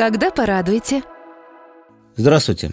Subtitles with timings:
[0.00, 1.02] Когда порадуете?
[2.16, 2.72] Здравствуйте.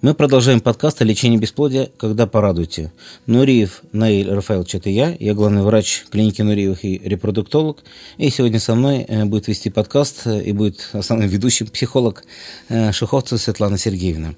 [0.00, 2.90] Мы продолжаем подкаст о лечении бесплодия «Когда порадуйте».
[3.26, 5.14] Нуриев Наиль Рафаэлович– это я.
[5.20, 7.84] Я главный врач клиники Нуриевых и репродуктолог.
[8.16, 12.24] И сегодня со мной э, будет вести подкаст э, и будет основным ведущим психолог
[12.70, 14.34] э, Шуховцева Светлана Сергеевна.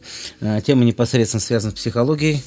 [0.67, 2.43] Тема непосредственно связана с психологией.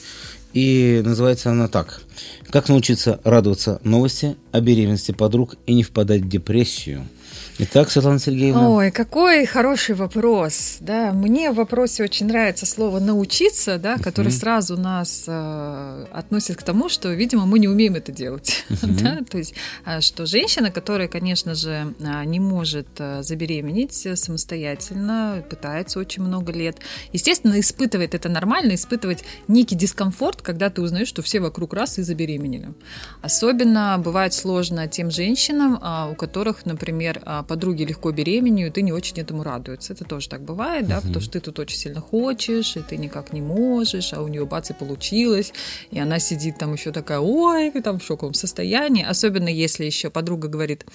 [0.54, 2.02] И называется она так.
[2.50, 7.08] Как научиться радоваться новости о беременности подруг и не впадать в депрессию–
[7.62, 8.70] Итак, Светлана Сергеевна.
[8.70, 10.78] Ой, какой хороший вопрос.
[10.80, 14.40] Да, мне в вопросе очень нравится слово научиться, да, которое uh-huh.
[14.40, 18.64] сразу нас э, относит к тому, что, видимо, мы не умеем это делать.
[18.70, 19.02] Uh-huh.
[19.04, 19.20] да?
[19.30, 26.00] То есть, э, что женщина, которая, конечно же, э, не может э, забеременеть самостоятельно, пытается
[26.00, 26.78] очень много лет,
[27.12, 32.04] естественно, испытывает это нормально, испытывать некий дискомфорт, когда ты узнаешь, что все вокруг раз и
[32.04, 32.74] забеременели.
[33.22, 35.80] Особенно бывает сложно тем женщинам,
[36.12, 39.94] у которых, например, подруги легко беременеют и не очень этому радуются.
[39.94, 43.34] Это тоже так бывает, да, потому что ты тут очень сильно хочешь, и ты никак
[43.34, 45.54] не можешь, а у нее бац и получилось,
[45.92, 50.48] и она сидит там еще такая, ой, там в шоковом состоянии, особенно если еще подруга
[50.48, 50.86] говорит,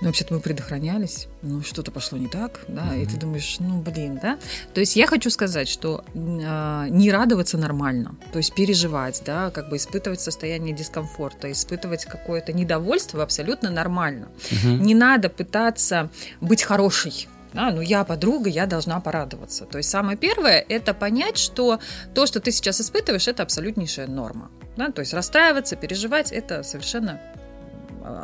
[0.00, 4.18] ну вообще-то мы предохранялись, ну что-то пошло не так, да, и ты думаешь, ну блин,
[4.22, 4.38] да.
[4.74, 8.85] То есть я хочу сказать, что э, не радоваться нормально, то есть переживать,
[9.24, 14.28] да, как бы испытывать состояние дискомфорта, испытывать какое-то недовольство абсолютно нормально.
[14.50, 14.68] Угу.
[14.76, 17.28] Не надо пытаться быть хорошей.
[17.52, 19.64] Да, ну я подруга, я должна порадоваться.
[19.64, 21.80] То есть самое первое– это понять, что
[22.14, 24.50] то, что ты сейчас испытываешь, это абсолютнейшая норма.
[24.76, 24.90] Да?
[24.90, 27.18] То есть расстраиваться, переживать– это совершенно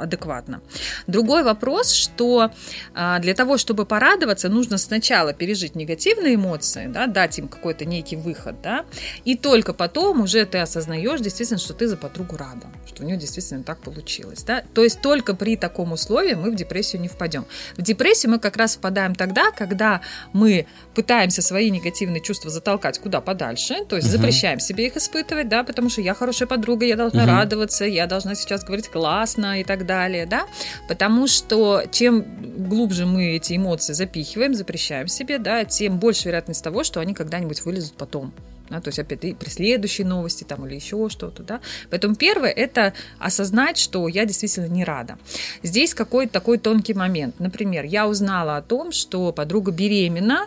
[0.01, 0.61] адекватно.
[1.07, 2.51] Другой вопрос, что
[2.95, 8.17] а, для того, чтобы порадоваться, нужно сначала пережить негативные эмоции, да, дать им какой-то некий
[8.17, 8.85] выход, да,
[9.25, 13.17] и только потом уже ты осознаешь действительно, что ты за подругу рада, что у нее
[13.17, 14.43] действительно так получилось.
[14.43, 14.63] Да?
[14.75, 17.47] То есть только при таком условии мы в депрессию не впадем.
[17.77, 20.01] В депрессию мы как раз впадаем тогда, когда
[20.33, 24.17] мы пытаемся свои негативные чувства затолкать куда подальше, то есть угу.
[24.17, 27.31] запрещаем себе их испытывать, да, потому что я хорошая подруга, я должна угу.
[27.31, 30.47] радоваться, я должна сейчас говорить классно и так далее, да,
[30.89, 32.25] потому что чем
[32.69, 37.65] глубже мы эти эмоции запихиваем, запрещаем себе, да, тем больше вероятность того, что они когда-нибудь
[37.65, 38.33] вылезут потом.
[38.73, 41.43] Да, то есть, опять, при следующей новости там, или еще что-то.
[41.43, 41.61] Да?
[41.91, 45.19] Поэтому первое– это осознать, что я действительно не рада.
[45.63, 47.39] Здесь какой-то такой тонкий момент.
[47.39, 50.47] Например, я узнала о том, что подруга беременна,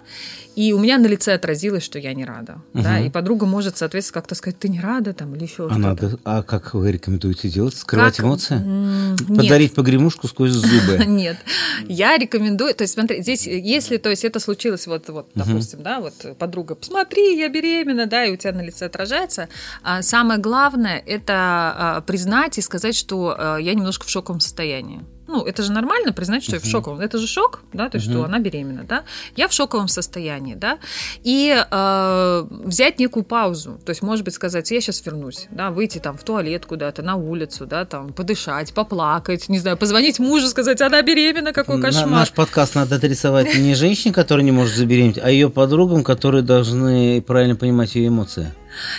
[0.55, 2.61] и у меня на лице отразилось, что я не рада.
[2.73, 2.83] Угу.
[2.83, 2.99] Да?
[2.99, 5.79] И подруга может, соответственно, как-то сказать, ты не рада там, или еще а что-то.
[5.79, 7.75] Надо, а как вы рекомендуете делать?
[7.75, 8.25] Скрывать как?
[8.25, 8.55] эмоции?
[9.27, 9.75] Подарить Нет.
[9.75, 11.03] погремушку сквозь зубы?
[11.05, 11.37] Нет.
[11.87, 15.99] Я рекомендую, то есть смотри, здесь, если, то есть это случилось, вот, вот допустим, да,
[15.99, 19.49] вот подруга, посмотри, я беременна, да, и у тебя на лице отражается.
[19.83, 25.03] А самое главное– это а, признать и сказать, что а, я немножко в шоковом состоянии
[25.27, 26.99] ну, это же нормально признать, что я в шоковом.
[26.99, 29.03] Это же шок, да, то есть, что она беременна, да.
[29.35, 30.77] Я в шоковом состоянии, да.
[31.23, 35.97] И э, взять некую паузу, то есть, может быть, сказать, я сейчас вернусь, да, выйти
[35.97, 40.81] там в туалет куда-то, на улицу, да, там, подышать, поплакать, не знаю, позвонить мужу, сказать,
[40.81, 42.05] она беременна, какой кошмар.
[42.05, 46.43] На, наш подкаст надо адресовать не женщине, которая не может забеременеть, а ее подругам, которые
[46.43, 48.53] должны правильно понимать ее эмоции.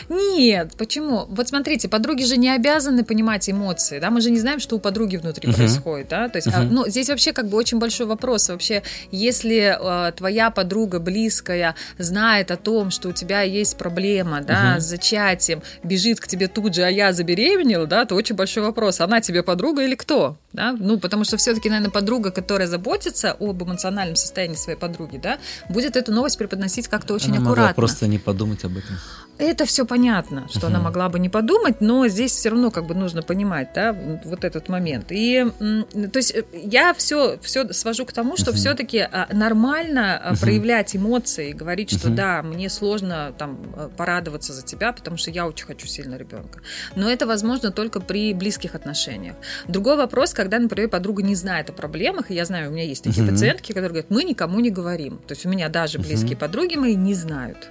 [0.08, 1.26] Нет, почему?
[1.28, 4.78] Вот смотрите, подруги же не обязаны понимать эмоции, да, мы же не знаем, что у
[4.78, 5.56] подруги внутри uh-huh.
[5.56, 6.68] происходит, да, то есть, uh-huh.
[6.70, 12.50] ну, здесь вообще как бы очень большой вопрос, вообще, если э, твоя подруга близкая знает
[12.50, 14.80] о том, что у тебя есть проблема, да, uh-huh.
[14.80, 19.00] с зачатием, бежит к тебе тут же, а я забеременела, да, то очень большой вопрос,
[19.00, 23.62] она тебе подруга или кто, да, ну, потому что все-таки, наверное, подруга, которая заботится об
[23.62, 27.62] эмоциональном состоянии своей подруги, да, будет эту новость преподносить как-то очень она аккуратно.
[27.62, 28.96] Могла просто не подумать об этом.
[29.38, 30.66] Это все понятно, что uh-huh.
[30.66, 33.94] она могла бы не подумать, но здесь все равно как бы нужно понимать, да,
[34.24, 35.06] вот этот момент.
[35.10, 38.54] И то есть э, я все, все свожу к тому, что uh-huh.
[38.54, 40.40] все-таки а, нормально uh-huh.
[40.40, 42.14] проявлять эмоции, говорить, что uh-huh.
[42.14, 46.60] да, мне сложно там э, порадоваться за тебя, потому что я очень хочу сильно ребенка.
[46.94, 49.36] Но это возможно только при близких отношениях.
[49.68, 53.02] Другой вопрос, когда, например, подруга не знает о проблемах, и я знаю, у меня есть
[53.02, 53.30] такие uh-huh.
[53.30, 55.18] пациентки, которые говорят, мы никому не говорим.
[55.26, 56.38] То есть у меня даже близкие uh-huh.
[56.38, 57.68] подруги мои не знают.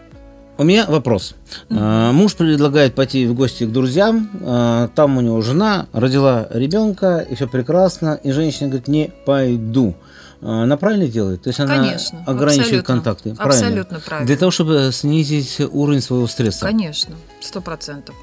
[0.57, 1.35] У меня вопрос.
[1.69, 2.11] Mm-hmm.
[2.11, 4.29] Муж предлагает пойти в гости к друзьям.
[4.41, 8.19] А, там у него жена родила ребенка, и все прекрасно.
[8.23, 9.95] И женщина говорит, не пойду.
[10.45, 11.41] А, она правильно делает?
[11.41, 13.33] То есть она Конечно, ограничивает абсолютно, контакты.
[13.33, 13.65] Правильно?
[13.67, 14.27] Абсолютно правильно.
[14.27, 16.65] Для того, чтобы снизить уровень своего стресса.
[16.65, 18.15] Конечно, сто процентов.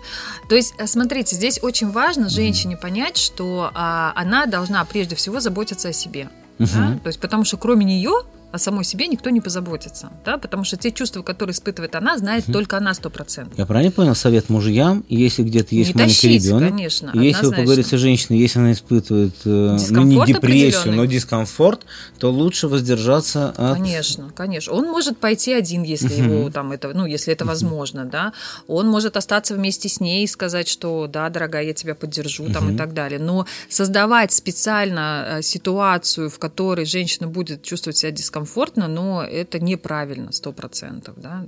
[0.48, 2.80] То есть, э, смотрите, здесь очень важно женщине mm-hmm.
[2.80, 6.28] понять, что а, она должна прежде всего заботиться о себе.
[6.58, 6.94] Mm-hmm.
[6.94, 6.98] Да?
[7.02, 8.12] То есть, потому что кроме нее
[8.52, 12.44] о самой себе никто не позаботится, да, потому что те чувства, которые испытывает она, знает
[12.44, 12.52] угу.
[12.52, 13.58] только она сто процентов.
[13.58, 17.52] Я правильно понял совет мужьям, если где-то есть не маленький тащить, ребенок, конечно, если вы
[17.52, 21.87] поговорите с женщиной, если она испытывает э, ну, не депрессию, но дискомфорт,
[22.19, 23.78] то лучше воздержаться от...
[23.78, 24.75] Конечно, конечно.
[24.75, 26.32] Он может пойти один, если угу.
[26.32, 28.34] его там это, ну, если это возможно, да.
[28.66, 32.66] Он может остаться вместе с ней и сказать, что да, дорогая, я тебя поддержу, там
[32.66, 32.75] угу.
[32.75, 33.19] и так далее.
[33.19, 38.42] Но создавать специально э, ситуацию, в которой женщина будет чувствовать себя дискомфортно,
[38.89, 41.44] но это неправильно, сто процентов, да.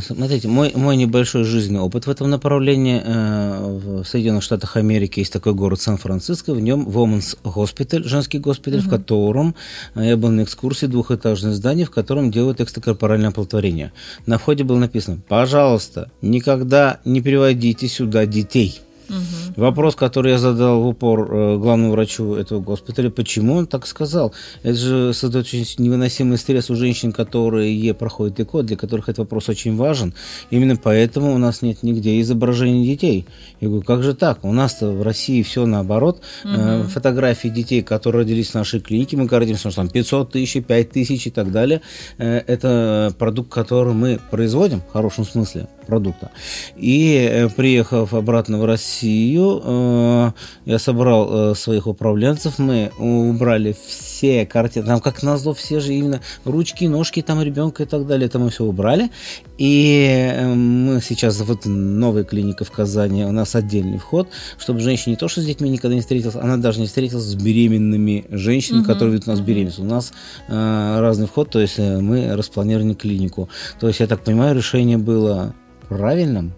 [0.00, 3.00] Смотрите, мой, мой небольшой жизненный опыт в этом направлении.
[3.04, 8.80] Э, в Соединенных Штатах Америки есть такой город Сан-Франциско, в нем Women's Hospital, женский госпиталь,
[8.80, 8.88] угу.
[8.88, 9.54] в котором
[9.94, 13.92] э, я был на экскурсии, двухэтажное здание, в котором делают экстракорпоральное оплодотворение.
[14.26, 18.80] На входе было написано, пожалуйста, никогда не приводите сюда детей.
[19.10, 19.62] Угу.
[19.62, 24.32] Вопрос, который я задал в упор э, главному врачу этого госпиталя, почему он так сказал?
[24.62, 29.48] Это же создает очень невыносимый стресс у женщин, которые проходят ЭКО, для которых этот вопрос
[29.48, 30.14] очень важен.
[30.50, 33.26] Именно поэтому у нас нет нигде изображений детей.
[33.60, 34.44] Я говорю, как же так?
[34.44, 36.20] У нас-то в России все наоборот.
[36.44, 36.88] Угу.
[36.88, 41.26] Фотографии детей, которые родились в нашей клинике, мы гордимся, что там 500 тысяч, 5 тысяч
[41.26, 41.80] и так далее.
[42.18, 46.30] Э, это продукт, который мы производим, в хорошем смысле продукта.
[46.76, 49.60] И приехав обратно в Россию.
[49.64, 50.30] Э,
[50.64, 56.20] я собрал э, своих управленцев, мы убрали все картины, там как назло все же именно
[56.44, 59.10] ручки, ножки там ребенка и так далее, это мы все убрали.
[59.58, 64.28] И э, мы сейчас вот новая клиника в Казани, у нас отдельный вход,
[64.58, 67.34] чтобы женщина не то, что с детьми никогда не встретилась, она даже не встретилась с
[67.34, 68.92] беременными женщинами, угу.
[68.92, 69.80] которые ведут у нас беременность.
[69.80, 70.12] У нас
[70.46, 73.48] э, разный вход, то есть мы распланировали клинику.
[73.80, 75.54] То есть, я так понимаю, решение было
[75.90, 76.52] правильным?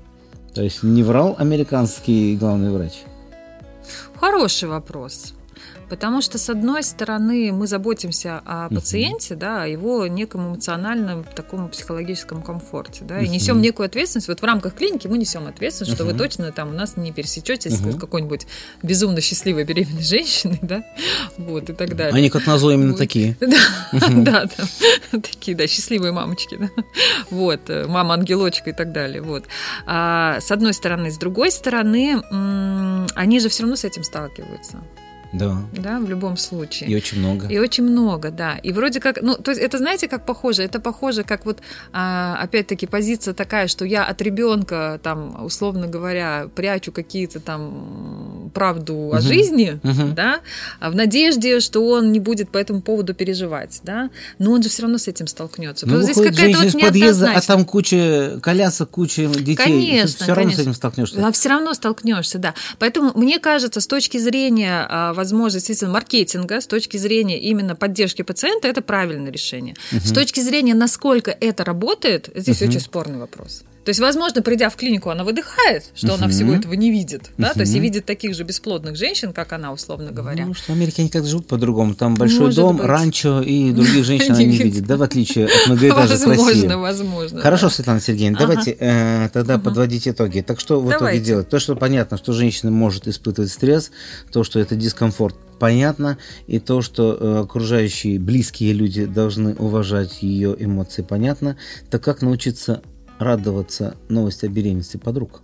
[0.54, 3.02] То есть не врал американский главный врач?
[4.14, 5.34] Хороший вопрос.
[5.88, 9.38] Потому что, с одной стороны, мы заботимся о пациенте, uh-huh.
[9.38, 13.28] да, о его неком эмоциональном, таком психологическом комфорте, да, и uh-huh.
[13.28, 14.28] несем некую ответственность.
[14.28, 15.96] Вот в рамках клиники мы несем ответственность, uh-huh.
[15.96, 17.92] что вы точно там у нас не пересечетесь uh-huh.
[17.92, 18.46] с какой-нибудь
[18.82, 20.82] безумно счастливой беременной женщиной, да,
[21.36, 22.14] вот, и так далее.
[22.14, 23.36] Они, как назло, именно такие.
[23.92, 24.46] Да, да,
[25.10, 26.70] такие, да, счастливые мамочки, да,
[27.30, 29.44] вот, э, мама-ангелочка и так далее, вот.
[29.86, 31.10] А, с одной стороны.
[31.10, 32.22] С другой стороны,
[33.14, 34.82] они же все равно с этим сталкиваются.
[35.32, 35.56] Да.
[35.72, 36.90] Да, в любом случае.
[36.90, 37.48] И очень много.
[37.48, 38.56] И очень много, да.
[38.62, 40.62] И вроде как, ну, то есть это знаете, как похоже?
[40.62, 41.60] Это похоже, как вот,
[41.92, 48.94] а, опять-таки, позиция такая, что я от ребенка, там, условно говоря, прячу какие-то там правду
[48.94, 49.14] угу.
[49.14, 50.12] о жизни, угу.
[50.14, 50.40] да,
[50.80, 54.10] а в надежде, что он не будет по этому поводу переживать, да.
[54.38, 55.88] Но он же все равно с этим столкнется.
[55.88, 59.56] Ну, здесь какая-то вот из подъезда, а там куча колясок, куча детей.
[59.56, 60.58] Конечно, все равно конечно.
[60.58, 61.26] с этим столкнешься.
[61.26, 62.54] А все равно столкнешься, да.
[62.78, 68.22] Поэтому мне кажется, с точки зрения а, возможность действительно маркетинга с точки зрения именно поддержки
[68.22, 69.76] пациента, это правильное решение.
[69.92, 70.00] Угу.
[70.00, 72.70] С точки зрения, насколько это работает, здесь угу.
[72.70, 73.62] очень спорный вопрос.
[73.84, 76.14] То есть, возможно, придя в клинику, она выдыхает, что uh-huh.
[76.14, 79.52] она всего этого не видит, да, то есть и видит таких же бесплодных женщин, как
[79.52, 80.46] она, условно говоря.
[80.46, 81.94] Ну, что Америки они как живут по-другому.
[81.94, 82.86] Там большой Может дом, быть.
[82.86, 86.26] ранчо и других женщин они не видят, да, в отличие от многоэтажек России.
[86.26, 87.40] Возможно, возможно.
[87.40, 90.40] Хорошо, Светлана Сергеевна, давайте э, тогда подводить итоги.
[90.40, 91.48] Так что в итоге делать?
[91.48, 93.90] То, что понятно, что женщина может испытывать стресс,
[94.32, 100.56] то, что это дискомфорт, понятно, и то, что э, окружающие близкие люди должны уважать ее
[100.58, 101.56] эмоции, понятно.
[101.90, 102.82] Так как научиться
[103.22, 105.42] радоваться новости о беременности подруг?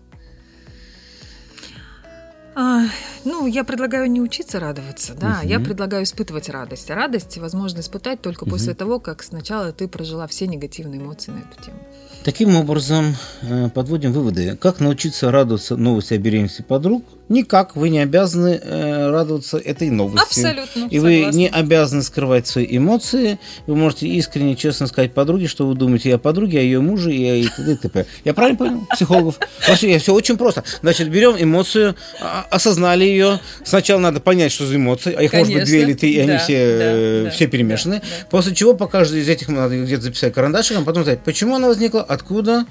[2.61, 2.87] А,
[3.25, 5.49] ну, я предлагаю не учиться радоваться, да, угу.
[5.49, 6.91] я предлагаю испытывать радость.
[6.91, 8.51] А радость возможно испытать только угу.
[8.51, 11.79] после того, как сначала ты прожила все негативные эмоции на эту тему.
[12.25, 14.57] Таким образом, э, подводим выводы.
[14.57, 17.05] Как научиться радоваться новости о беременности подруг?
[17.29, 17.77] Никак.
[17.77, 20.41] Вы не обязаны э, радоваться этой новости.
[20.41, 20.89] Абсолютно.
[20.91, 23.39] И вы не обязаны скрывать свои эмоции.
[23.67, 27.47] Вы можете искренне, честно сказать подруге, что вы думаете о подруге, о ее муже и
[27.47, 27.73] о т.д.
[27.73, 28.07] и т.п.
[28.25, 28.87] Я правильно понял?
[28.91, 29.39] Психологов.
[29.67, 30.65] Вообще, все очень просто.
[30.81, 33.41] Значит, берем эмоцию, а, осознали ее.
[33.65, 35.15] Сначала надо понять, что за эмоции.
[35.15, 35.53] А их Конечно.
[35.55, 37.97] может быть две или три, и да, они все, да, все перемешаны.
[37.97, 38.27] Да, да.
[38.31, 42.03] После чего по каждой из этих надо где-то записать карандашиком, потом сказать, почему она возникла,
[42.03, 42.65] откуда,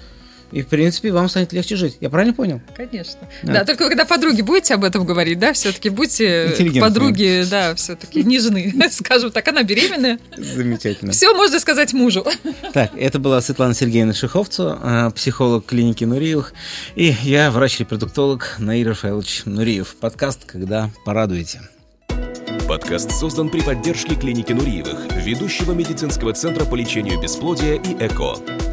[0.52, 1.98] и, в принципе, вам станет легче жить.
[2.00, 2.62] Я правильно понял?
[2.76, 3.20] Конечно.
[3.44, 3.48] А.
[3.48, 8.74] Да, только когда подруги будете об этом говорить, да, все-таки будьте подруги, да, все-таки нежны.
[8.92, 10.20] Скажем так, она беременная.
[10.38, 11.12] Замечательно.
[11.12, 12.26] Все можно сказать мужу.
[12.74, 16.54] Так, это была Светлана Сергеевна Шиховцева, психолог клиники Нуриевых,
[16.96, 19.96] и я врач-репродуктолог Наир Рафаэлович Нуриев.
[20.00, 21.62] Подкаст «Когда порадуете».
[22.68, 28.67] Подкаст создан при поддержке клиники Нуриевых, ведущего медицинского центра по лечению бесплодия и ЭКО.